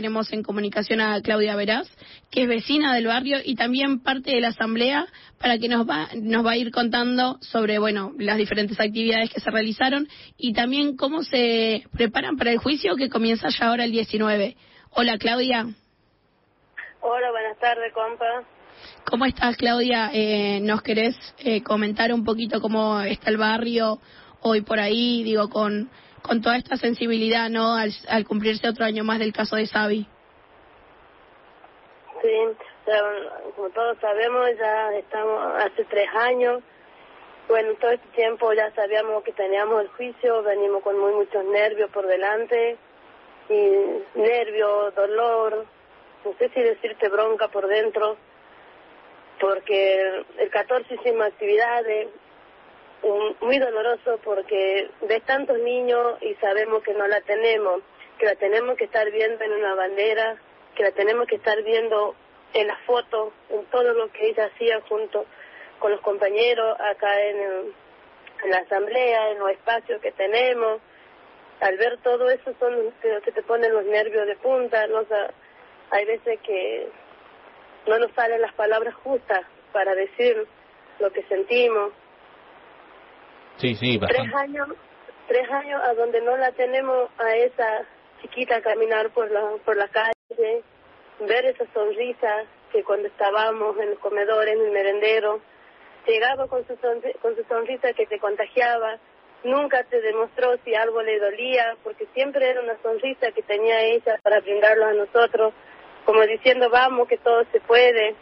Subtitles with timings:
[0.00, 1.86] tenemos en comunicación a Claudia Veraz,
[2.30, 5.06] que es vecina del barrio y también parte de la asamblea,
[5.38, 9.40] para que nos va, nos va a ir contando sobre, bueno, las diferentes actividades que
[9.40, 10.08] se realizaron
[10.38, 14.56] y también cómo se preparan para el juicio que comienza ya ahora el 19.
[14.92, 15.66] Hola, Claudia.
[17.02, 18.24] Hola, buenas tardes, compa.
[19.04, 20.10] ¿Cómo estás, Claudia?
[20.14, 24.00] Eh, ¿Nos querés eh, comentar un poquito cómo está el barrio
[24.40, 25.90] hoy por ahí, digo, con,
[26.22, 27.74] con toda esta sensibilidad, ¿no?
[27.74, 30.06] Al, cumplirse otro año más del caso de Sabi.
[32.22, 32.36] Sí,
[33.56, 36.62] como todos sabemos, ya estamos hace tres años.
[37.48, 41.90] Bueno, todo este tiempo ya sabíamos que teníamos el juicio, venimos con muy muchos nervios
[41.90, 42.76] por delante,
[43.48, 45.66] y nervios, dolor,
[46.24, 48.16] no sé si decirte bronca por dentro,
[49.40, 52.08] porque el 14 hicimos actividades,
[53.40, 57.82] muy doloroso porque ves tantos niños y sabemos que no la tenemos,
[58.18, 60.36] que la tenemos que estar viendo en una bandera,
[60.74, 62.14] que la tenemos que estar viendo
[62.52, 65.24] en la foto, en todo lo que ella hacía junto
[65.78, 67.72] con los compañeros acá en,
[68.44, 70.80] en la asamblea, en los espacios que tenemos.
[71.60, 75.04] Al ver todo eso son los que te ponen los nervios de punta, ¿no?
[75.90, 76.88] hay veces que
[77.86, 80.46] no nos salen las palabras justas para decir
[80.98, 81.92] lo que sentimos.
[83.60, 84.68] Sí, sí, Tres años,
[85.28, 87.82] tres años a donde no la tenemos a esa
[88.22, 90.62] chiquita caminar por la, por la calle,
[91.20, 95.40] ver esa sonrisa que cuando estábamos en los comedores, en el merendero,
[96.06, 96.74] llegaba con su,
[97.20, 98.96] con su sonrisa que te contagiaba,
[99.44, 104.18] nunca te demostró si algo le dolía, porque siempre era una sonrisa que tenía ella
[104.22, 105.52] para brindarlo a nosotros,
[106.06, 108.14] como diciendo, vamos, que todo se puede.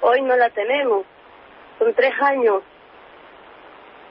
[0.00, 1.04] Hoy no la tenemos.
[1.78, 2.62] Son tres años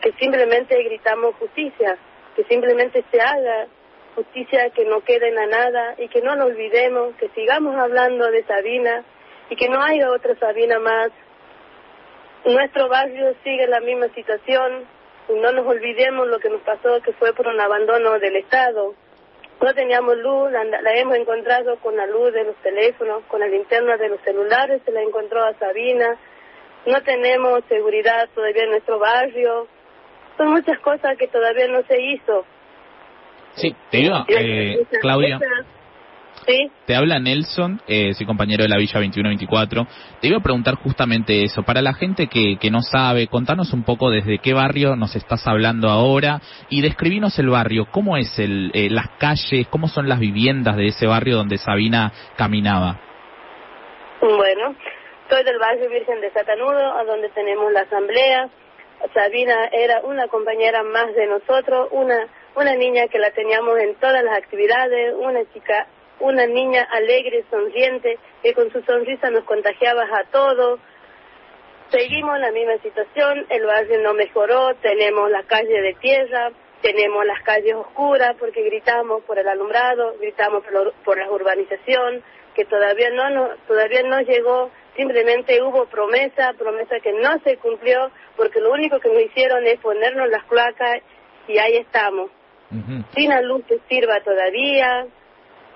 [0.00, 1.96] que simplemente gritamos justicia,
[2.36, 3.66] que simplemente se haga
[4.14, 8.30] justicia, que no quede en la nada y que no lo olvidemos, que sigamos hablando
[8.30, 9.04] de Sabina
[9.50, 11.10] y que no haya otra Sabina más.
[12.44, 14.84] Nuestro barrio sigue la misma situación
[15.28, 18.94] y no nos olvidemos lo que nos pasó, que fue por un abandono del Estado.
[19.60, 20.62] No teníamos luz, la,
[20.94, 24.92] hemos encontrado con la luz de los teléfonos, con la linterna de los celulares, se
[24.92, 26.16] la encontró a Sabina.
[26.86, 29.66] No tenemos seguridad todavía en nuestro barrio.
[30.38, 32.46] Son muchas cosas que todavía no se hizo.
[33.56, 35.40] Sí, te iba, eh, Claudia.
[36.46, 36.70] ¿Sí?
[36.86, 39.86] Te habla Nelson, eh, soy compañero de la Villa 2124.
[40.20, 41.64] Te iba a preguntar justamente eso.
[41.64, 45.46] Para la gente que, que no sabe, contanos un poco desde qué barrio nos estás
[45.48, 47.88] hablando ahora y describinos el barrio.
[47.90, 52.12] ¿Cómo es el, eh, las calles, cómo son las viviendas de ese barrio donde Sabina
[52.36, 53.00] caminaba?
[54.20, 54.76] Bueno,
[55.28, 58.48] soy del barrio Virgen de Satanudo, a donde tenemos la asamblea.
[59.14, 62.28] Sabina era una compañera más de nosotros, una
[62.58, 65.86] una niña que la teníamos en todas las actividades, una chica
[66.20, 70.80] una niña alegre, sonriente, que con su sonrisa nos contagiaba a todos.
[71.90, 76.50] Seguimos la misma situación, el barrio no mejoró, tenemos la calle de tierra,
[76.82, 80.64] tenemos las calles oscuras porque gritamos por el alumbrado, gritamos
[81.04, 82.22] por, la urbanización,
[82.54, 88.10] que todavía no, no, todavía no llegó, simplemente hubo promesa, promesa que no se cumplió,
[88.36, 91.00] porque lo único que nos hicieron es ponernos las placas
[91.46, 92.30] y ahí estamos.
[93.14, 95.06] Sin la luz que sirva todavía,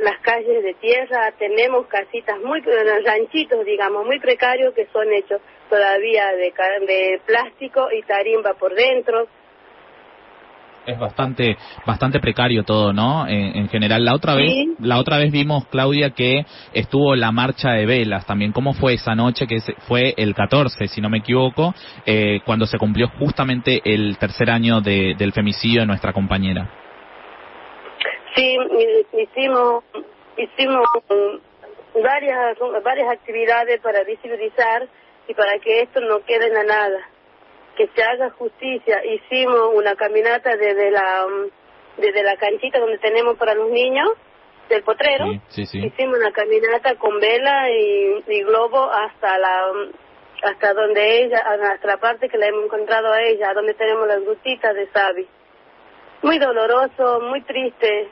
[0.00, 2.60] las calles de tierra, tenemos casitas muy,
[3.04, 6.52] ranchitos, digamos, muy precarios que son hechos todavía de,
[6.86, 9.28] de plástico y tarimba por dentro.
[10.86, 13.26] Es bastante, bastante precario todo, ¿no?
[13.28, 17.86] En, general, la otra vez, la otra vez vimos Claudia que estuvo la marcha de
[17.86, 18.52] velas también.
[18.52, 21.74] ¿Cómo fue esa noche que fue el 14, si no me equivoco,
[22.06, 26.70] eh, cuando se cumplió justamente el tercer año de, del femicidio de nuestra compañera?
[28.34, 28.56] Sí,
[29.12, 29.84] hicimos,
[30.36, 30.86] hicimos
[32.02, 34.88] varias, varias actividades para visibilizar
[35.28, 37.09] y para que esto no quede en la nada,
[37.76, 39.04] que se haga justicia.
[39.04, 41.26] Hicimos una caminata desde la,
[41.96, 44.08] desde la canchita donde tenemos para los niños,
[44.70, 45.26] del potrero.
[45.50, 49.72] Hicimos una caminata con vela y, y, globo hasta la
[50.42, 54.24] hasta donde ella, hasta la parte que la hemos encontrado a ella, donde tenemos las
[54.24, 55.28] gutitas de Sabi.
[56.22, 58.08] Muy doloroso, muy triste,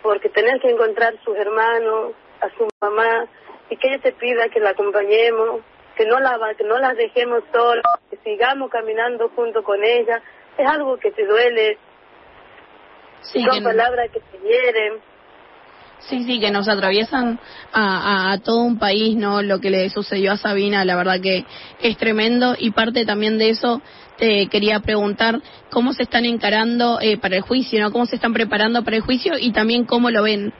[0.00, 3.26] porque tener que encontrar a sus hermanos, a su mamá,
[3.68, 5.62] y que ella te pida que la acompañemos,
[5.96, 10.22] que no la, que no las dejemos solas, que sigamos caminando junto con ella,
[10.56, 11.78] es algo que te duele,
[13.22, 15.00] sí, son palabras que te hieren.
[16.08, 17.38] Sí, sí, que nos atraviesan
[17.72, 19.40] a, a, todo un país, ¿no?
[19.40, 21.44] Lo que le sucedió a Sabina, la verdad que
[21.80, 23.80] es tremendo y parte también de eso
[24.18, 25.40] te quería preguntar
[25.70, 27.92] cómo se están encarando eh, para el juicio, ¿no?
[27.92, 30.52] Cómo se están preparando para el juicio y también cómo lo ven.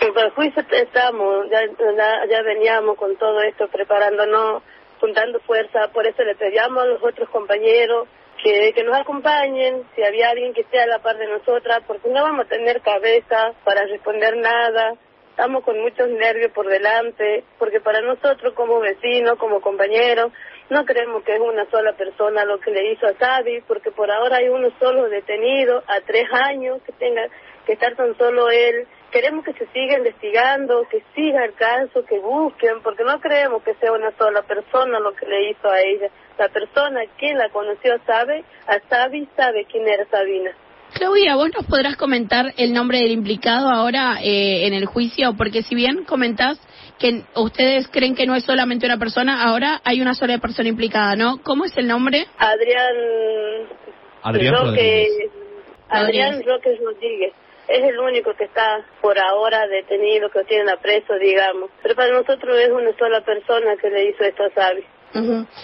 [0.00, 4.62] El juicio estamos, ya, veníamos con todo esto preparándonos,
[5.00, 8.06] juntando fuerza, por eso le pedíamos a los otros compañeros
[8.42, 12.08] que, que nos acompañen, si había alguien que esté a la par de nosotras, porque
[12.08, 14.94] no vamos a tener cabeza para responder nada,
[15.30, 20.32] estamos con muchos nervios por delante, porque para nosotros como vecinos, como compañeros,
[20.70, 24.10] no creemos que es una sola persona lo que le hizo a Sabi, porque por
[24.10, 27.28] ahora hay uno solo detenido a tres años que tenga
[27.66, 28.86] que estar tan solo él.
[29.10, 33.74] Queremos que se siga investigando, que siga el caso, que busquen, porque no creemos que
[33.74, 36.08] sea una sola persona lo que le hizo a ella.
[36.38, 40.50] La persona que la conoció sabe, a Sabi sabe quién era Sabina.
[40.92, 45.62] Claudia, vos nos podrás comentar el nombre del implicado ahora eh, en el juicio, porque
[45.62, 46.58] si bien comentás
[46.98, 51.14] que ustedes creen que no es solamente una persona, ahora hay una sola persona implicada,
[51.14, 51.40] ¿no?
[51.42, 52.26] ¿Cómo es el nombre?
[52.38, 52.96] Adrián,
[54.22, 55.08] Adrián Roque,
[55.88, 57.32] Adrián Roque Rodríguez.
[57.68, 61.70] Es el único que está por ahora detenido, que lo tienen a preso, digamos.
[61.82, 64.84] Pero para nosotros es una sola persona que le hizo esto a Sabi.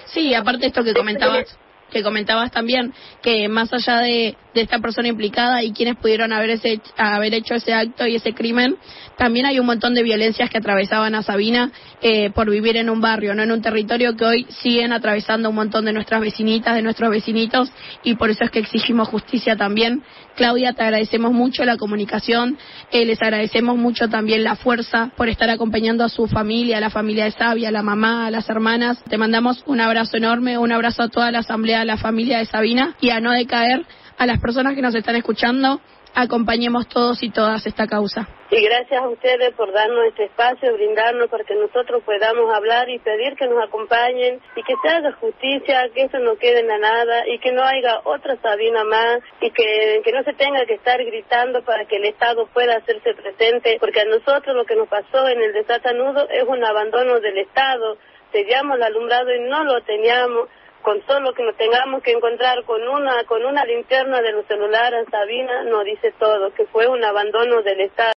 [0.07, 1.59] Sí, aparte esto que comentabas
[1.91, 2.93] que comentabas también,
[3.23, 7.55] que más allá de, de esta persona implicada y quienes pudieron haber, ese, haber hecho
[7.55, 8.77] ese acto y ese crimen,
[9.17, 11.71] también hay un montón de violencias que atravesaban a Sabina
[12.01, 15.55] eh, por vivir en un barrio, no en un territorio que hoy siguen atravesando un
[15.55, 17.71] montón de nuestras vecinitas, de nuestros vecinitos,
[18.03, 20.03] y por eso es que exigimos justicia también.
[20.37, 22.59] Claudia, te agradecemos mucho la comunicación,
[22.91, 26.91] eh, les agradecemos mucho también la fuerza por estar acompañando a su familia, a la
[26.91, 29.03] familia de Sabia, a la mamá, a las hermanas.
[29.09, 32.47] Te mandamos un abrazo enorme, un abrazo a toda la asamblea, a la familia de
[32.47, 33.87] Sabina y a no decaer
[34.19, 35.81] a las personas que nos están escuchando
[36.15, 38.29] acompañemos todos y todas esta causa.
[38.51, 43.01] Y gracias a ustedes por darnos este espacio, brindarnos para que nosotros podamos hablar y
[43.01, 46.79] pedir que nos acompañen y que se haga justicia, que eso no quede en la
[46.79, 51.03] nada y que no haya otra Sabina más y que, no se tenga que estar
[51.05, 55.27] gritando para que el Estado pueda hacerse presente, porque a nosotros lo que nos pasó
[55.27, 57.97] en el desatanudo es un abandono del Estado.
[58.31, 60.49] Teníamos el alumbrado y no lo teníamos
[60.85, 65.07] con solo que nos tengamos que encontrar con una con una linterna de los celulares,
[65.11, 68.13] Sabina nos dice todo, que fue un abandono del Estado.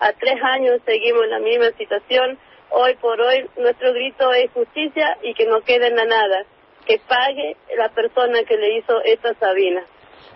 [0.00, 2.36] A tres años seguimos en la misma situación.
[2.70, 6.44] Hoy por hoy nuestro grito es justicia y que no quede en la nada,
[6.84, 9.84] que pague la persona que le hizo esta Sabina.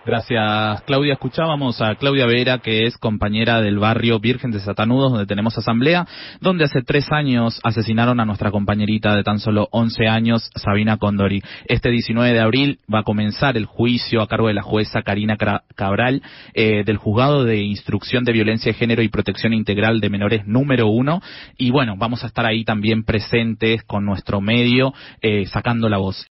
[0.05, 1.13] Gracias, Claudia.
[1.13, 6.05] Escuchábamos a Claudia Vera, que es compañera del barrio Virgen de Satanudos, donde tenemos asamblea,
[6.41, 11.41] donde hace tres años asesinaron a nuestra compañerita de tan solo 11 años, Sabina Condori.
[11.67, 15.37] Este 19 de abril va a comenzar el juicio a cargo de la jueza Karina
[15.75, 16.21] Cabral
[16.53, 20.85] eh, del Juzgado de Instrucción de Violencia de Género y Protección Integral de Menores número
[20.87, 21.19] uno.
[21.57, 24.93] Y bueno, vamos a estar ahí también presentes con nuestro medio,
[25.23, 26.23] eh, sacando la voz.